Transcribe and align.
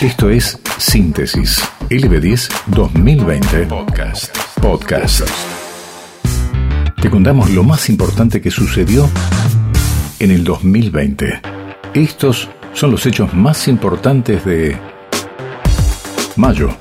Esto 0.00 0.30
es 0.30 0.58
Síntesis 0.78 1.62
LB10 1.90 2.48
2020 2.68 3.66
Podcast. 3.66 4.34
Podcast. 4.58 5.28
Te 7.02 7.10
contamos 7.10 7.50
lo 7.50 7.62
más 7.64 7.90
importante 7.90 8.40
que 8.40 8.50
sucedió 8.50 9.06
en 10.18 10.30
el 10.30 10.42
2020. 10.42 11.42
Estos 11.92 12.48
son 12.72 12.92
los 12.92 13.04
hechos 13.04 13.34
más 13.34 13.68
importantes 13.68 14.42
de 14.46 14.74
mayo. 16.36 16.74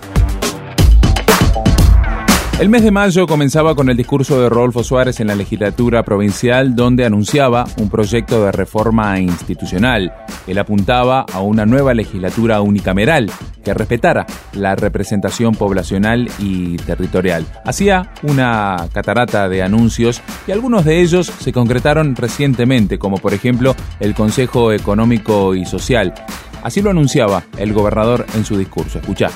El 2.60 2.68
mes 2.68 2.84
de 2.84 2.92
mayo 2.92 3.26
comenzaba 3.26 3.74
con 3.74 3.90
el 3.90 3.96
discurso 3.96 4.42
de 4.42 4.50
Rodolfo 4.50 4.84
Suárez 4.84 5.22
en 5.22 5.28
la 5.28 5.36
legislatura 5.36 6.04
provincial 6.04 6.76
donde 6.76 7.06
anunciaba 7.06 7.66
un 7.78 7.90
proyecto 7.90 8.44
de 8.44 8.52
reforma 8.52 9.18
institucional. 9.18 10.14
Él 10.46 10.58
apuntaba 10.58 11.22
a 11.22 11.40
una 11.40 11.66
nueva 11.66 11.94
legislatura 11.94 12.60
unicameral 12.60 13.32
que 13.64 13.74
respetara 13.74 14.26
la 14.52 14.76
representación 14.76 15.56
poblacional 15.56 16.30
y 16.38 16.76
territorial. 16.76 17.46
Hacía 17.64 18.12
una 18.24 18.90
catarata 18.92 19.48
de 19.48 19.64
anuncios 19.64 20.22
y 20.46 20.52
algunos 20.52 20.84
de 20.84 21.00
ellos 21.00 21.28
se 21.28 21.54
concretaron 21.54 22.14
recientemente, 22.18 23.00
como 23.00 23.20
por 23.20 23.34
ejemplo 23.34 23.74
el 24.02 24.14
Consejo 24.14 24.74
Económico 24.74 25.56
y 25.56 25.64
Social. 25.66 26.14
Así 26.62 26.82
lo 26.82 26.90
anunciaba 26.90 27.44
el 27.58 27.72
gobernador 27.72 28.26
en 28.36 28.44
su 28.44 28.58
discurso. 28.58 29.00
Escucha. 29.00 29.30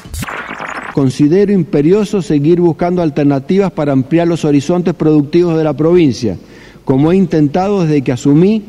Considero 0.94 1.52
imperioso 1.52 2.22
seguir 2.22 2.62
buscando 2.62 3.02
alternativas 3.02 3.72
para 3.72 3.94
ampliar 3.94 4.28
los 4.28 4.46
horizontes 4.46 4.94
productivos 4.94 5.58
de 5.58 5.64
la 5.64 5.74
provincia, 5.74 6.38
como 6.86 7.12
he 7.12 7.16
intentado 7.16 7.82
desde 7.82 8.04
que 8.04 8.12
asumí, 8.12 8.62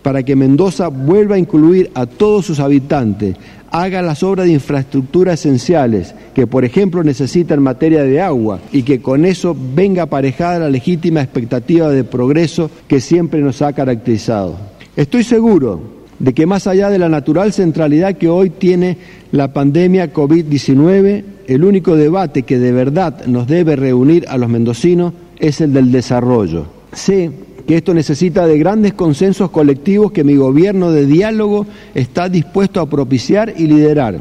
para 0.00 0.22
que 0.22 0.36
Mendoza 0.36 0.86
vuelva 0.86 1.34
a 1.34 1.40
incluir 1.40 1.90
a 1.94 2.06
todos 2.06 2.46
sus 2.46 2.60
habitantes, 2.60 3.34
haga 3.72 4.00
las 4.00 4.22
obras 4.22 4.46
de 4.46 4.52
infraestructura 4.52 5.32
esenciales 5.32 6.14
que, 6.34 6.46
por 6.46 6.64
ejemplo, 6.64 7.02
necesita 7.02 7.54
en 7.54 7.62
materia 7.62 8.04
de 8.04 8.20
agua 8.20 8.60
y 8.70 8.84
que 8.84 9.02
con 9.02 9.24
eso 9.24 9.56
venga 9.74 10.04
aparejada 10.04 10.60
la 10.60 10.70
legítima 10.70 11.20
expectativa 11.20 11.88
de 11.88 12.04
progreso 12.04 12.70
que 12.86 13.00
siempre 13.00 13.40
nos 13.40 13.60
ha 13.60 13.72
caracterizado. 13.72 14.56
Estoy 14.94 15.24
seguro 15.24 16.01
de 16.22 16.34
que 16.34 16.46
más 16.46 16.68
allá 16.68 16.88
de 16.88 17.00
la 17.00 17.08
natural 17.08 17.52
centralidad 17.52 18.16
que 18.16 18.28
hoy 18.28 18.48
tiene 18.48 18.96
la 19.32 19.52
pandemia 19.52 20.12
COVID-19, 20.12 21.24
el 21.48 21.64
único 21.64 21.96
debate 21.96 22.44
que 22.44 22.60
de 22.60 22.70
verdad 22.70 23.26
nos 23.26 23.48
debe 23.48 23.74
reunir 23.74 24.26
a 24.28 24.38
los 24.38 24.48
mendocinos 24.48 25.14
es 25.40 25.60
el 25.60 25.72
del 25.72 25.90
desarrollo. 25.90 26.66
Sé 26.92 27.32
que 27.66 27.76
esto 27.76 27.92
necesita 27.92 28.46
de 28.46 28.56
grandes 28.56 28.92
consensos 28.94 29.50
colectivos 29.50 30.12
que 30.12 30.22
mi 30.22 30.36
gobierno 30.36 30.92
de 30.92 31.06
diálogo 31.06 31.66
está 31.92 32.28
dispuesto 32.28 32.80
a 32.80 32.88
propiciar 32.88 33.52
y 33.56 33.66
liderar, 33.66 34.20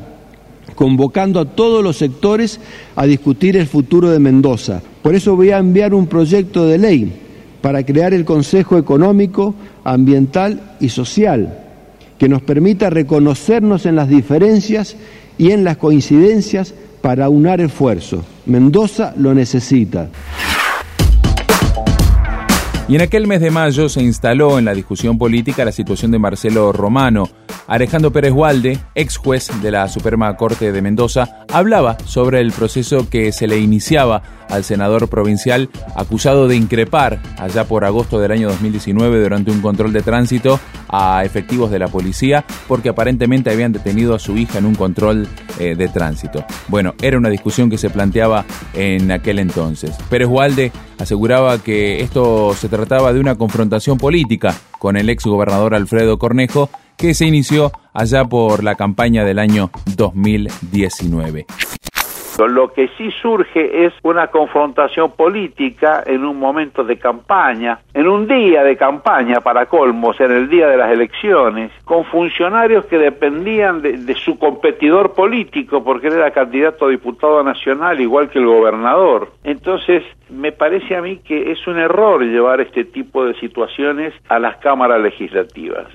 convocando 0.74 1.40
a 1.40 1.46
todos 1.46 1.84
los 1.84 1.98
sectores 1.98 2.60
a 2.96 3.06
discutir 3.06 3.56
el 3.58 3.68
futuro 3.68 4.10
de 4.10 4.18
Mendoza. 4.18 4.82
Por 5.04 5.14
eso 5.14 5.36
voy 5.36 5.52
a 5.52 5.60
enviar 5.60 5.94
un 5.94 6.08
proyecto 6.08 6.66
de 6.66 6.80
ley 6.80 7.14
para 7.62 7.84
crear 7.84 8.12
el 8.16 8.26
Consejo 8.26 8.80
Económico, 8.80 9.54
Ambiental 9.84 10.78
y 10.80 10.90
Social, 10.90 11.61
que 12.22 12.30
nos 12.30 12.44
permita 12.44 12.92
reconocernos 12.92 13.88
en 13.88 13.96
las 13.96 14.08
diferencias 14.08 14.96
y 15.40 15.54
en 15.54 15.64
las 15.64 15.78
coincidencias 15.78 16.72
para 17.02 17.30
unar 17.30 17.62
esfuerzo. 17.62 18.24
Mendoza 18.46 19.16
lo 19.18 19.34
necesita. 19.34 20.08
Y 22.88 22.94
en 22.94 23.02
aquel 23.02 23.26
mes 23.26 23.42
de 23.42 23.50
mayo 23.50 23.90
se 23.90 24.04
instaló 24.04 24.60
en 24.60 24.66
la 24.66 24.76
discusión 24.76 25.18
política 25.18 25.66
la 25.66 25.72
situación 25.72 26.12
de 26.12 26.20
Marcelo 26.20 26.72
Romano. 26.72 27.28
Alejandro 27.68 28.12
Pérez 28.12 28.34
Walde, 28.34 28.80
ex 28.96 29.18
juez 29.18 29.50
de 29.62 29.72
la 29.72 29.88
Suprema 29.88 30.36
Corte 30.36 30.72
de 30.72 30.82
Mendoza, 30.82 31.46
hablaba 31.52 31.98
sobre 32.06 32.40
el 32.40 32.52
proceso 32.52 33.10
que 33.10 33.32
se 33.32 33.48
le 33.48 33.60
iniciaba 33.60 34.22
al 34.50 34.64
senador 34.64 35.08
provincial 35.08 35.70
acusado 35.96 36.48
de 36.48 36.56
increpar 36.56 37.20
allá 37.38 37.64
por 37.66 37.86
agosto 37.86 38.20
del 38.20 38.32
año 38.32 38.50
2019 38.50 39.22
durante 39.24 39.52
un 39.52 39.62
control 39.62 39.94
de 39.94 40.02
tránsito 40.02 40.60
a 40.90 41.24
efectivos 41.24 41.72
de 41.72 41.80
la 41.80 41.88
policía 41.88 42.44
porque 42.68 42.90
aparentemente 42.90 43.50
habían 43.50 43.72
detenido 43.72 44.14
a 44.14 44.20
su 44.20 44.38
hija 44.38 44.60
en 44.60 44.66
un 44.66 44.76
control 44.76 45.28
eh, 45.60 45.76
de 45.76 45.88
tránsito. 45.88 46.44
Bueno, 46.68 46.94
era 47.02 47.18
una 47.18 47.30
discusión 47.30 47.70
que 47.70 47.78
se 47.78 47.90
planteaba 47.90 48.46
en 48.74 49.12
aquel 49.12 49.40
entonces. 49.40 49.96
Pérez 50.10 50.28
Walde 50.28 50.72
aseguraba 51.00 51.58
que 51.60 52.02
esto 52.02 52.54
se 52.54 52.68
trataba 52.68 53.14
de 53.14 53.20
una 53.20 53.36
confrontación 53.36 53.98
política 53.98 54.56
con 54.80 54.98
el 54.98 55.10
ex 55.10 55.26
gobernador 55.26 55.76
Alfredo 55.76 56.20
Cornejo 56.20 56.70
que 57.02 57.16
se 57.16 57.26
inició 57.26 57.72
allá 57.94 58.26
por 58.26 58.64
la 58.64 58.76
campaña 58.76 59.26
del 59.26 59.40
año 59.40 59.72
2019. 59.96 61.48
Lo 62.48 62.74
que 62.74 62.90
sí 62.98 63.12
surge 63.22 63.86
es 63.86 63.94
una 64.04 64.28
confrontación 64.28 65.12
política 65.12 66.04
en 66.06 66.26
un 66.26 66.38
momento 66.38 66.84
de 66.84 66.98
campaña, 66.98 67.80
en 67.94 68.08
un 68.08 68.28
día 68.28 68.64
de 68.64 68.78
campaña 68.78 69.42
para 69.42 69.66
colmos, 69.66 70.20
en 70.20 70.32
el 70.32 70.50
día 70.50 70.68
de 70.68 70.78
las 70.78 70.92
elecciones, 70.92 71.72
con 71.84 72.06
funcionarios 72.06 72.86
que 72.86 72.98
dependían 72.98 73.82
de, 73.82 74.16
su 74.16 74.38
competidor 74.38 75.14
político, 75.14 75.84
porque 75.84 76.08
él 76.08 76.14
era 76.14 76.32
candidato 76.32 76.86
a 76.86 76.90
diputado 76.90 77.44
nacional, 77.44 78.00
igual 78.00 78.30
que 78.30 78.40
el 78.40 78.46
gobernador. 78.46 79.30
Entonces, 79.44 80.04
me 80.30 80.52
parece 80.52 80.96
a 80.96 81.02
mí 81.02 81.18
que 81.18 81.52
es 81.52 81.68
un 81.68 81.78
error 81.78 82.24
llevar 82.24 82.62
este 82.62 82.86
tipo 82.86 83.26
de 83.26 83.34
situaciones 83.36 84.14
a 84.30 84.40
las 84.40 84.58
cámaras 84.58 85.02
legislativas. 85.02 85.88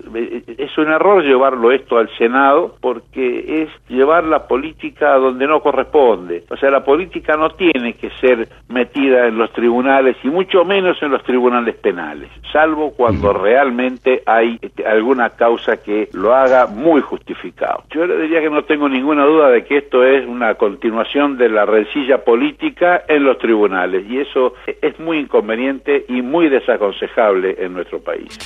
Es 0.59 0.77
un 0.77 0.89
error 0.89 1.23
llevarlo 1.23 1.73
esto 1.73 1.99
al 1.99 2.09
Senado 2.17 2.77
porque 2.81 3.63
es 3.63 3.89
llevar 3.89 4.25
la 4.25 4.47
política 4.47 5.15
a 5.15 5.19
donde 5.19 5.47
no 5.47 5.61
corresponde. 5.61 6.36
O 6.51 6.57
sea, 6.57 6.71
la 6.71 6.85
política 6.85 7.37
no 7.37 7.51
tiene 7.51 7.95
que 7.95 8.11
ser 8.21 8.49
metida 8.69 9.27
en 9.27 9.39
los 9.39 9.53
tribunales 9.53 10.17
y 10.23 10.29
mucho 10.29 10.65
menos 10.65 11.01
en 11.03 11.11
los 11.11 11.23
tribunales 11.25 11.77
penales, 11.77 12.31
salvo 12.53 12.93
cuando 12.93 13.33
realmente 13.33 14.23
hay 14.27 14.59
este, 14.61 14.87
alguna 14.87 15.31
causa 15.31 15.77
que 15.79 16.09
lo 16.13 16.35
haga 16.35 16.67
muy 16.67 17.01
justificado. 17.01 17.85
Yo 17.91 18.07
le 18.07 18.19
diría 18.23 18.41
que 18.41 18.51
no 18.51 18.65
tengo 18.65 18.89
ninguna 18.89 19.25
duda 19.25 19.49
de 19.51 19.65
que 19.65 19.79
esto 19.79 20.05
es 20.05 20.27
una 20.27 20.55
continuación 20.55 21.37
de 21.37 21.49
la 21.49 21.65
rencilla 21.65 22.25
política 22.25 23.03
en 23.09 23.25
los 23.25 23.39
tribunales 23.39 24.05
y 24.09 24.19
eso 24.19 24.55
es 24.67 24.99
muy 24.99 25.19
inconveniente 25.19 26.05
y 26.09 26.23
muy 26.23 26.49
desaconsejable 26.49 27.57
en 27.59 27.75
nuestro 27.75 28.01
país. 28.01 28.39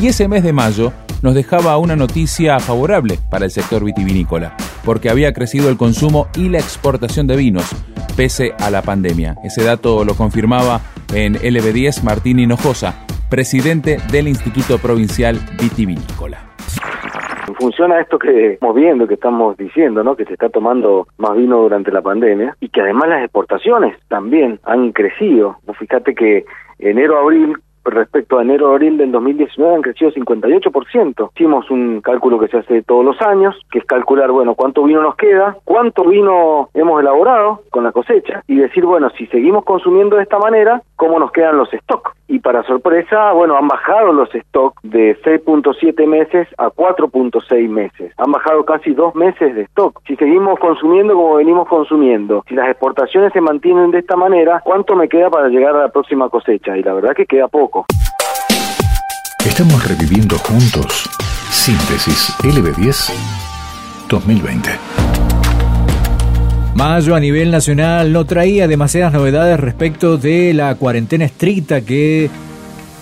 Y 0.00 0.08
ese 0.08 0.28
mes 0.28 0.42
de 0.42 0.52
mayo 0.52 0.92
nos 1.24 1.34
dejaba 1.34 1.78
una 1.78 1.96
noticia 1.96 2.60
favorable 2.60 3.18
para 3.30 3.46
el 3.46 3.50
sector 3.50 3.82
vitivinícola, 3.82 4.54
porque 4.84 5.08
había 5.08 5.32
crecido 5.32 5.70
el 5.70 5.78
consumo 5.78 6.28
y 6.36 6.50
la 6.50 6.58
exportación 6.58 7.26
de 7.26 7.36
vinos, 7.36 7.64
pese 8.14 8.52
a 8.60 8.70
la 8.70 8.82
pandemia. 8.82 9.34
Ese 9.42 9.64
dato 9.64 10.04
lo 10.04 10.16
confirmaba 10.16 10.82
en 11.14 11.36
LB10 11.36 12.02
Martín 12.02 12.40
Hinojosa, 12.40 13.06
presidente 13.30 13.96
del 14.12 14.28
Instituto 14.28 14.76
Provincial 14.76 15.40
Vitivinícola 15.58 16.50
funciona 17.58 18.00
esto 18.00 18.18
que 18.18 18.54
estamos 18.54 18.74
viendo, 18.74 19.06
que 19.06 19.14
estamos 19.14 19.56
diciendo, 19.56 20.02
¿no? 20.02 20.16
Que 20.16 20.24
se 20.24 20.32
está 20.32 20.48
tomando 20.48 21.06
más 21.16 21.36
vino 21.36 21.58
durante 21.58 21.92
la 21.92 22.02
pandemia 22.02 22.56
y 22.60 22.68
que 22.68 22.80
además 22.80 23.08
las 23.08 23.22
exportaciones 23.22 23.96
también 24.08 24.58
han 24.64 24.92
crecido. 24.92 25.58
Fíjate 25.78 26.14
que 26.14 26.44
enero-abril 26.78 27.56
respecto 27.84 28.38
a 28.38 28.42
enero-abril 28.42 28.96
del 28.96 29.12
2019 29.12 29.74
han 29.74 29.82
crecido 29.82 30.10
58%. 30.12 31.30
Hicimos 31.34 31.70
un 31.70 32.00
cálculo 32.00 32.38
que 32.38 32.48
se 32.48 32.58
hace 32.58 32.82
todos 32.82 33.04
los 33.04 33.20
años, 33.22 33.56
que 33.70 33.78
es 33.78 33.84
calcular, 33.84 34.30
bueno, 34.30 34.54
cuánto 34.54 34.84
vino 34.84 35.02
nos 35.02 35.16
queda, 35.16 35.56
cuánto 35.64 36.04
vino 36.04 36.70
hemos 36.74 37.00
elaborado 37.00 37.62
con 37.70 37.84
la 37.84 37.92
cosecha 37.92 38.42
y 38.46 38.56
decir, 38.56 38.84
bueno, 38.84 39.10
si 39.10 39.26
seguimos 39.26 39.64
consumiendo 39.64 40.16
de 40.16 40.22
esta 40.22 40.38
manera, 40.38 40.82
¿cómo 40.96 41.18
nos 41.18 41.32
quedan 41.32 41.58
los 41.58 41.68
stocks? 41.70 42.12
Y 42.26 42.38
para 42.38 42.62
sorpresa, 42.64 43.32
bueno, 43.32 43.56
han 43.56 43.68
bajado 43.68 44.12
los 44.12 44.30
stocks 44.30 44.80
de 44.82 45.16
6.7 45.22 46.06
meses 46.06 46.48
a 46.56 46.68
4.6 46.68 47.68
meses. 47.68 48.12
Han 48.16 48.32
bajado 48.32 48.64
casi 48.64 48.94
dos 48.94 49.14
meses 49.14 49.54
de 49.54 49.62
stock. 49.62 50.00
Si 50.06 50.16
seguimos 50.16 50.58
consumiendo 50.58 51.14
como 51.14 51.34
venimos 51.34 51.68
consumiendo, 51.68 52.44
si 52.48 52.54
las 52.54 52.68
exportaciones 52.68 53.32
se 53.32 53.40
mantienen 53.40 53.90
de 53.90 53.98
esta 53.98 54.16
manera, 54.16 54.60
¿cuánto 54.64 54.96
me 54.96 55.08
queda 55.08 55.30
para 55.30 55.48
llegar 55.48 55.76
a 55.76 55.82
la 55.82 55.88
próxima 55.88 56.28
cosecha? 56.28 56.76
Y 56.76 56.82
la 56.82 56.94
verdad 56.94 57.14
que 57.14 57.26
queda 57.26 57.48
poco. 57.48 57.86
Estamos 59.44 59.86
reviviendo 59.86 60.36
juntos 60.38 61.08
Síntesis 61.50 62.34
LB10 62.42 63.12
2020. 64.08 65.03
Mayo 66.74 67.14
a 67.14 67.20
nivel 67.20 67.52
nacional 67.52 68.12
no 68.12 68.24
traía 68.24 68.66
demasiadas 68.66 69.12
novedades 69.12 69.60
respecto 69.60 70.18
de 70.18 70.52
la 70.54 70.74
cuarentena 70.74 71.24
estricta 71.24 71.82
que 71.82 72.28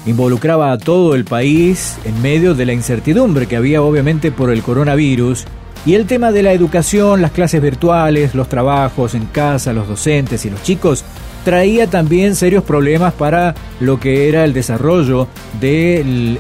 involucraba 0.05 0.73
a 0.73 0.79
todo 0.79 1.15
el 1.15 1.25
país 1.25 1.97
en 2.05 2.21
medio 2.21 2.55
de 2.55 2.67
la 2.67 2.75
incertidumbre 2.75 3.47
que 3.47 3.57
había 3.57 3.81
obviamente 3.81 4.31
por 4.31 4.51
el 4.51 4.63
coronavirus 4.63 5.47
y 5.87 5.95
el 5.95 6.07
tema 6.07 6.33
de 6.33 6.43
la 6.43 6.53
educación, 6.53 7.23
las 7.23 7.31
clases 7.31 7.63
virtuales, 7.63 8.35
los 8.35 8.51
trabajos 8.51 9.15
en 9.15 9.25
casa, 9.25 9.73
los 9.73 9.89
docentes 9.89 10.45
y 10.45 10.51
los 10.51 10.63
chicos 10.63 11.03
traía 11.43 11.87
también 11.87 12.37
serios 12.37 12.65
problemas 12.65 13.15
para 13.15 13.55
lo 13.81 13.99
que 13.99 14.29
era 14.29 14.45
el 14.45 14.53
desarrollo 14.53 15.29
del 15.61 16.39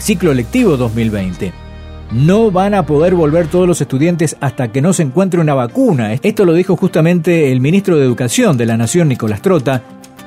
ciclo 0.00 0.32
lectivo 0.32 0.76
2020. 0.76 1.63
No 2.14 2.52
van 2.52 2.74
a 2.74 2.86
poder 2.86 3.14
volver 3.14 3.48
todos 3.48 3.66
los 3.66 3.80
estudiantes 3.80 4.36
hasta 4.40 4.68
que 4.68 4.80
no 4.80 4.92
se 4.92 5.02
encuentre 5.02 5.40
una 5.40 5.54
vacuna. 5.54 6.14
Esto 6.14 6.44
lo 6.44 6.54
dijo 6.54 6.76
justamente 6.76 7.50
el 7.50 7.60
ministro 7.60 7.96
de 7.96 8.04
Educación 8.04 8.56
de 8.56 8.66
la 8.66 8.76
Nación, 8.76 9.08
Nicolás 9.08 9.42
Trota, 9.42 9.82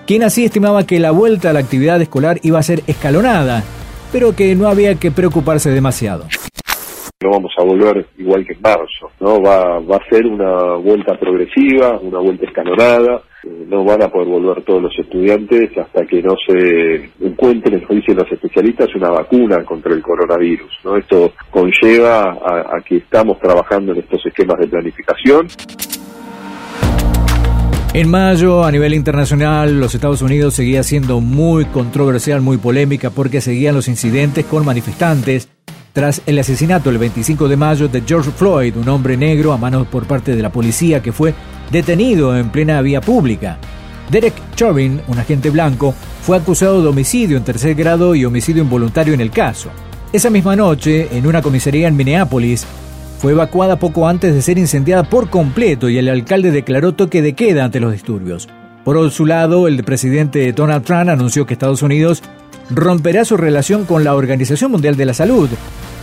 quien 0.05 0.23
así 0.23 0.43
estimaba 0.43 0.85
que 0.85 0.99
la 0.99 1.11
vuelta 1.11 1.49
a 1.49 1.53
la 1.53 1.59
actividad 1.59 2.01
escolar 2.01 2.39
iba 2.43 2.59
a 2.59 2.63
ser 2.63 2.83
escalonada, 2.87 3.63
pero 4.11 4.35
que 4.35 4.53
no 4.55 4.67
había 4.67 4.95
que 4.95 5.11
preocuparse 5.11 5.69
demasiado 5.69 6.25
no 7.23 7.31
vamos 7.31 7.51
a 7.57 7.63
volver 7.63 8.05
igual 8.19 8.45
que 8.45 8.53
en 8.53 8.61
marzo, 8.61 9.09
¿no? 9.19 9.41
Va, 9.41 9.79
va 9.79 9.95
a 9.95 10.07
ser 10.09 10.27
una 10.27 10.75
vuelta 10.75 11.17
progresiva, 11.17 11.97
una 11.99 12.19
vuelta 12.19 12.45
escalonada, 12.45 13.23
eh, 13.43 13.65
no 13.67 13.83
van 13.83 14.03
a 14.03 14.07
poder 14.07 14.27
volver 14.27 14.61
todos 14.61 14.83
los 14.83 14.99
estudiantes 14.99 15.75
hasta 15.79 16.05
que 16.05 16.21
no 16.21 16.35
se 16.47 17.09
encuentren, 17.19 17.79
como 17.79 17.99
dicen 17.99 18.17
los 18.17 18.31
especialistas, 18.31 18.93
una 18.95 19.09
vacuna 19.09 19.63
contra 19.63 19.95
el 19.95 20.01
coronavirus, 20.03 20.71
¿no? 20.83 20.95
Esto 20.95 21.33
conlleva 21.49 22.37
a, 22.39 22.77
a 22.77 22.81
que 22.85 22.97
estamos 22.97 23.39
trabajando 23.39 23.93
en 23.93 23.99
estos 23.99 24.23
esquemas 24.23 24.59
de 24.59 24.67
planificación. 24.67 25.47
En 27.95 28.11
mayo, 28.11 28.63
a 28.63 28.71
nivel 28.71 28.93
internacional, 28.93 29.79
los 29.79 29.95
Estados 29.95 30.21
Unidos 30.21 30.53
seguía 30.53 30.83
siendo 30.83 31.19
muy 31.19 31.65
controversial, 31.65 32.41
muy 32.41 32.57
polémica, 32.57 33.09
porque 33.09 33.41
seguían 33.41 33.73
los 33.73 33.87
incidentes 33.87 34.45
con 34.45 34.63
manifestantes 34.63 35.49
tras 35.97 36.21
el 36.27 36.37
asesinato 36.37 36.91
el 36.91 36.99
25 36.99 37.47
de 37.47 37.57
mayo 37.57 37.87
de 37.87 38.03
George 38.05 38.29
Floyd, 38.29 38.77
un 38.77 38.87
hombre 38.87 39.17
negro 39.17 39.51
a 39.51 39.57
manos 39.57 39.87
por 39.87 40.05
parte 40.05 40.35
de 40.35 40.43
la 40.43 40.51
policía 40.51 41.01
que 41.01 41.11
fue 41.11 41.33
detenido 41.71 42.37
en 42.37 42.51
plena 42.51 42.79
vía 42.83 43.01
pública. 43.01 43.57
Derek 44.11 44.35
Chauvin, 44.55 45.01
un 45.07 45.17
agente 45.17 45.49
blanco, 45.49 45.95
fue 46.21 46.37
acusado 46.37 46.83
de 46.83 46.87
homicidio 46.87 47.35
en 47.35 47.43
tercer 47.43 47.73
grado 47.73 48.13
y 48.13 48.25
homicidio 48.25 48.61
involuntario 48.61 49.15
en 49.15 49.21
el 49.21 49.31
caso. 49.31 49.71
Esa 50.13 50.29
misma 50.29 50.55
noche, 50.55 51.07
en 51.17 51.25
una 51.25 51.41
comisaría 51.41 51.87
en 51.87 51.97
Minneapolis, 51.97 52.67
fue 53.17 53.31
evacuada 53.31 53.79
poco 53.79 54.07
antes 54.07 54.35
de 54.35 54.43
ser 54.43 54.59
incendiada 54.59 55.01
por 55.01 55.31
completo 55.31 55.89
y 55.89 55.97
el 55.97 56.09
alcalde 56.09 56.51
declaró 56.51 56.93
toque 56.93 57.23
de 57.23 57.33
queda 57.33 57.65
ante 57.65 57.79
los 57.79 57.91
disturbios. 57.91 58.47
Por 58.83 59.09
su 59.09 59.25
lado, 59.25 59.67
el 59.67 59.83
presidente 59.83 60.53
Donald 60.53 60.85
Trump 60.85 61.09
anunció 61.09 61.47
que 61.47 61.53
Estados 61.53 61.81
Unidos 61.81 62.21
romperá 62.69 63.25
su 63.25 63.35
relación 63.35 63.85
con 63.85 64.03
la 64.03 64.13
Organización 64.13 64.69
Mundial 64.69 64.95
de 64.95 65.05
la 65.05 65.15
Salud 65.15 65.49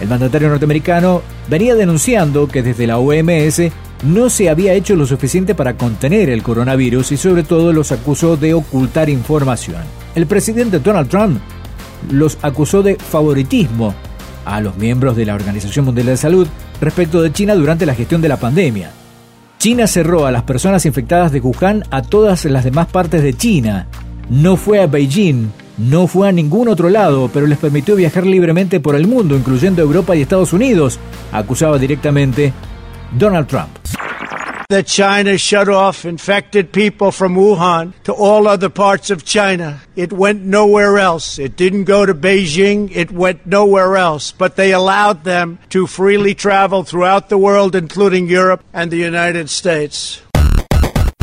el 0.01 0.09
mandatario 0.09 0.49
norteamericano 0.49 1.23
venía 1.49 1.75
denunciando 1.75 2.49
que 2.49 2.63
desde 2.63 2.87
la 2.87 2.99
OMS 2.99 3.63
no 4.05 4.29
se 4.29 4.51
había 4.51 4.75
hecho 4.75 4.97
lo 4.97 5.07
suficiente 5.07 5.55
para 5.55 5.77
contener 5.77 6.29
el 6.29 6.43
coronavirus 6.43 7.13
y 7.13 7.17
sobre 7.17 7.43
todo 7.43 7.73
los 7.73 7.93
acusó 7.93 8.37
de 8.37 8.55
ocultar 8.55 9.09
información. 9.09 9.83
El 10.15 10.27
presidente 10.27 10.79
Donald 10.79 11.09
Trump 11.09 11.41
los 12.11 12.39
acusó 12.43 12.83
de 12.83 12.97
favoritismo 12.97 13.95
a 14.45 14.61
los 14.61 14.77
miembros 14.77 15.17
de 15.17 15.25
la 15.25 15.35
Organización 15.35 15.87
Mundial 15.87 16.09
de 16.09 16.17
Salud 16.17 16.47
respecto 16.81 17.23
de 17.23 17.33
China 17.33 17.55
durante 17.55 17.87
la 17.87 17.95
gestión 17.95 18.21
de 18.21 18.29
la 18.29 18.37
pandemia. 18.37 18.91
China 19.59 19.87
cerró 19.87 20.27
a 20.27 20.31
las 20.31 20.43
personas 20.43 20.85
infectadas 20.85 21.33
de 21.33 21.41
Wuhan 21.41 21.85
a 21.91 22.03
todas 22.03 22.45
las 22.45 22.65
demás 22.65 22.89
partes 22.89 23.23
de 23.23 23.33
China. 23.33 23.87
No 24.29 24.57
fue 24.57 24.83
a 24.83 24.87
Beijing 24.87 25.49
no 25.79 26.07
fue 26.07 26.29
a 26.29 26.33
ningún 26.33 26.69
otro 26.69 26.89
lado, 26.89 27.31
pero 27.33 27.47
les 27.47 27.59
permitió 27.59 27.97
viajar 27.97 28.27
libremente 28.27 28.81
por 28.81 28.95
el 28.95 29.07
mundo, 29.07 29.37
incluyendo 29.37 29.83
Europa 29.83 30.15
y 30.15 30.23
Estados 30.23 30.53
Unidos, 30.53 30.99
acusaba 31.33 31.79
directamente 31.79 32.53
Donald 33.13 33.47
Trump. 33.49 33.71
That 34.71 34.87
China 34.87 35.37
shut 35.37 35.69
off 35.69 36.07
infected 36.07 36.73
people 36.73 37.13
from 37.13 37.37
Wuhan 37.37 37.93
to 38.05 38.13
all 38.13 38.49
other 38.49 38.71
parts 38.71 39.11
of 39.11 39.23
China. 39.23 39.83
It 39.95 40.11
went 40.11 40.43
nowhere 40.43 40.99
else. 40.99 41.39
It 41.39 41.55
didn't 41.55 41.85
go 41.85 42.07
to 42.07 42.15
Beijing. 42.15 42.91
It 42.91 43.13
went 43.13 43.45
nowhere 43.45 43.97
else. 43.97 44.33
But 44.33 44.57
they 44.57 44.73
allowed 44.73 45.25
them 45.25 45.59
to 45.69 45.87
freely 45.87 46.35
travel 46.35 46.83
throughout 46.83 47.29
the 47.29 47.37
world, 47.37 47.77
including 47.77 48.27
Europe 48.27 48.65
and 48.73 48.91
the 48.91 48.97
United 48.97 49.51
States. 49.51 50.23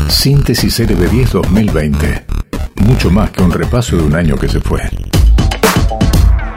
Síntesis 0.08 0.80
LB10 0.80 1.32
2020 1.32 2.41
mucho 2.82 3.10
más 3.10 3.32
que 3.32 3.44
un 3.44 3.52
repaso 3.52 3.96
de 3.96 4.04
un 4.04 4.16
año 4.16 4.36
que 4.36 4.48
se 4.48 4.60
fue. 4.60 4.82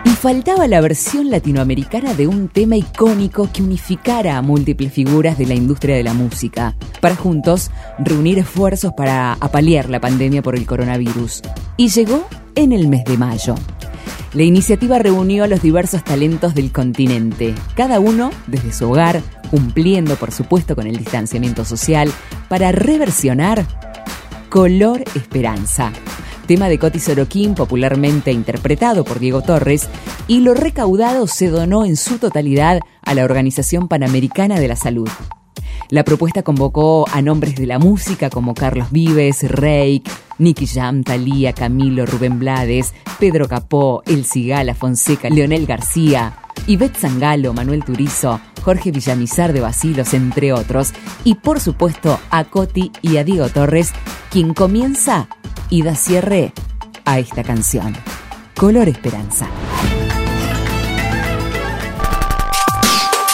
Y 0.05 0.11
faltaba 0.11 0.67
la 0.67 0.81
versión 0.81 1.31
latinoamericana 1.31 2.15
de 2.15 2.27
un 2.27 2.49
tema 2.49 2.77
icónico 2.77 3.51
que 3.53 3.63
unificara 3.63 4.37
a 4.37 4.43
múltiples 4.43 4.93
figuras 4.93 5.39
de 5.39 5.47
la 5.47 5.55
industria 5.55 5.97
de 5.97 6.03
la 6.03 6.15
música, 6.15 6.75
para 7.01 7.17
juntos 7.17 7.71
reunir 7.99 8.39
esfuerzos 8.39 8.93
para 8.97 9.33
apalear 9.35 9.89
la 9.89 10.01
pandemia 10.01 10.43
por 10.43 10.57
el 10.57 10.67
coronavirus. 10.67 11.43
Y 11.77 11.89
llegó 11.89 12.27
en 12.55 12.73
el 12.73 12.89
mes 12.89 13.05
de 13.05 13.17
mayo. 13.17 13.55
La 14.35 14.43
iniciativa 14.43 14.99
reunió 14.99 15.45
a 15.45 15.47
los 15.47 15.63
diversos 15.63 16.03
talentos 16.03 16.55
del 16.55 16.73
continente, 16.73 17.55
cada 17.77 18.01
uno 18.01 18.31
desde 18.47 18.73
su 18.73 18.91
hogar, 18.91 19.23
cumpliendo 19.51 20.17
por 20.17 20.33
supuesto 20.33 20.75
con 20.75 20.87
el 20.87 20.97
distanciamiento 20.97 21.65
social, 21.65 22.11
para 22.49 22.73
reversionar 22.73 23.65
Color 24.55 25.03
Esperanza, 25.17 25.93
tema 26.47 26.69
de 26.69 26.79
Coti 26.79 27.01
Soroquín 27.01 27.57
popularmente 27.57 28.31
interpretado 28.31 29.03
por 29.05 29.19
Diego 29.19 29.43
Torres, 29.43 29.89
y 30.29 30.43
lo 30.43 30.55
recaudado 30.55 31.27
se 31.27 31.49
donó 31.49 31.85
en 31.85 31.97
su 31.97 32.19
totalidad 32.19 32.79
a 33.03 33.15
la 33.15 33.25
Organización 33.25 33.89
Panamericana 33.89 34.61
de 34.61 34.69
la 34.69 34.77
Salud. 34.77 35.09
La 35.91 36.05
propuesta 36.05 36.45
convocó 36.45 37.05
a 37.13 37.21
nombres 37.21 37.57
de 37.57 37.67
la 37.67 37.81
música 37.81 38.31
como 38.31 38.55
Carlos 38.55 38.93
Vives, 38.93 39.43
Reik, 39.43 40.09
Nicky 40.39 40.69
Jam, 40.69 41.03
Talía, 41.03 41.53
Camilo, 41.53 42.07
Rubén 42.07 42.39
Blades, 42.39 42.95
Pedro 43.19 43.49
Capó, 43.49 44.05
El 44.07 44.25
Cigala, 44.25 44.77
Fonseca, 44.77 45.31
Leonel 45.31 45.67
García, 45.67 46.44
Ivette 46.67 46.99
Zangalo, 46.99 47.53
Manuel 47.53 47.85
Turizo, 47.85 48.41
Jorge 48.63 48.91
Villamizar 48.91 49.53
de 49.53 49.61
Basilos, 49.61 50.15
entre 50.15 50.53
otros, 50.53 50.93
y 51.25 51.35
por 51.37 51.61
supuesto 51.61 52.19
a 52.31 52.45
Coti 52.45 52.91
y 53.03 53.19
a 53.19 53.25
Diego 53.25 53.49
Torres, 53.49 53.93
quien 54.31 54.55
comienza 54.55 55.29
y 55.71 55.83
da 55.83 55.95
cierre 55.95 56.53
a 57.05 57.19
esta 57.19 57.43
canción. 57.43 57.95
Color 58.57 58.89
Esperanza. 58.89 59.47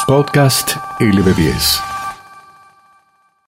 Podcast 0.07 0.71
LB10. 0.99 1.90